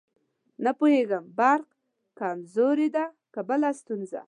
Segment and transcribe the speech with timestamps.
[0.63, 1.69] نه پوهېږم برق
[2.19, 4.19] کمزورې دی که بله ستونزه.